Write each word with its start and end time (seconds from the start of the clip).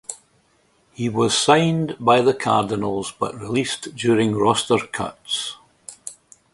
He 0.93 1.09
was 1.09 1.37
signed 1.37 1.95
by 1.99 2.21
the 2.23 2.33
Cardinals 2.33 3.13
but 3.19 3.39
released 3.39 3.95
during 3.95 4.33
roster 4.35 4.79
cuts. 4.87 5.57